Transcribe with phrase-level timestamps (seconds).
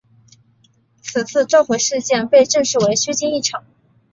[1.03, 3.63] 此次召回事件被证实为虚惊一场。